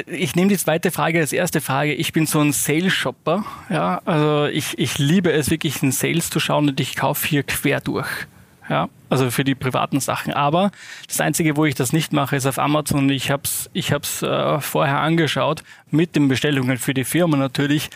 [0.07, 1.93] ich nehme die zweite Frage als erste Frage.
[1.93, 3.45] Ich bin so ein Sales-Shopper.
[3.69, 7.43] Ja, also ich, ich liebe es wirklich in Sales zu schauen und ich kaufe hier
[7.43, 8.29] quer durch
[8.69, 10.33] ja, also für die privaten Sachen.
[10.33, 10.71] Aber
[11.07, 13.09] das Einzige, wo ich das nicht mache, ist auf Amazon.
[13.11, 17.91] Ich habe es ich hab's, äh, vorher angeschaut, mit den Bestellungen für die Firma natürlich,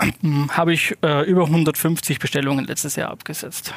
[0.50, 3.74] habe ich äh, über 150 Bestellungen letztes Jahr abgesetzt.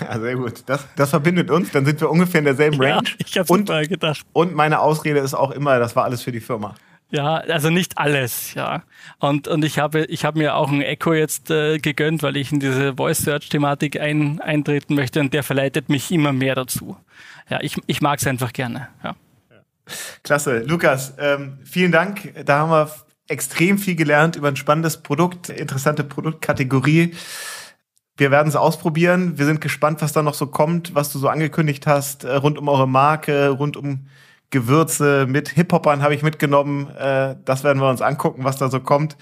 [0.00, 0.62] Ja, sehr gut.
[0.66, 1.70] Das, das verbindet uns.
[1.70, 3.02] Dann sind wir ungefähr in derselben Range.
[3.06, 4.22] Ja, ich habe mal gedacht.
[4.32, 6.74] Und meine Ausrede ist auch immer, das war alles für die Firma.
[7.12, 8.84] Ja, also nicht alles, ja.
[9.18, 12.50] Und, und ich habe, ich habe mir auch ein Echo jetzt äh, gegönnt, weil ich
[12.52, 16.96] in diese Voice Search Thematik ein, eintreten möchte und der verleitet mich immer mehr dazu.
[17.50, 19.14] Ja, ich, ich mag es einfach gerne, ja.
[20.22, 20.60] Klasse.
[20.60, 22.32] Lukas, ähm, vielen Dank.
[22.46, 22.90] Da haben wir
[23.28, 27.14] extrem viel gelernt über ein spannendes Produkt, interessante Produktkategorie.
[28.16, 29.36] Wir werden es ausprobieren.
[29.36, 32.56] Wir sind gespannt, was da noch so kommt, was du so angekündigt hast, äh, rund
[32.56, 34.06] um eure Marke, rund um
[34.52, 36.88] Gewürze mit Hip-Hopern habe ich mitgenommen.
[36.90, 39.16] Äh, das werden wir uns angucken, was da so kommt.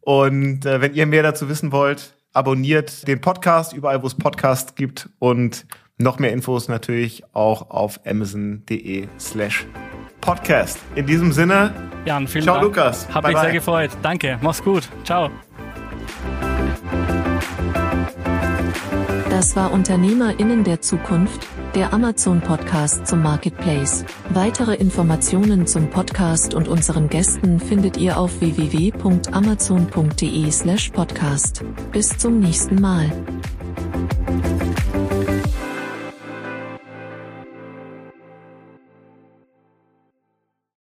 [0.00, 4.74] Und äh, wenn ihr mehr dazu wissen wollt, abonniert den Podcast überall, wo es Podcasts
[4.74, 5.66] gibt und
[5.98, 9.66] noch mehr Infos natürlich auch auf amazon.de slash
[10.20, 10.78] podcast.
[10.94, 12.66] In diesem Sinne, Jan, vielen ciao Dank.
[12.66, 13.12] Lukas.
[13.12, 13.90] Hab mich sehr gefreut.
[14.02, 14.88] Danke, mach's gut.
[15.04, 15.30] Ciao.
[19.28, 24.04] Das war UnternehmerInnen der Zukunft, der Amazon-Podcast zum Marketplace.
[24.30, 31.64] Weitere Informationen zum Podcast und unseren Gästen findet ihr auf www.amazon.de slash podcast.
[31.92, 33.10] Bis zum nächsten Mal.